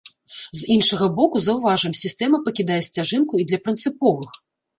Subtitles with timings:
[0.59, 4.35] З іншага боку, заўважым, сістэма пакідае сцяжынку і для прынцыповых.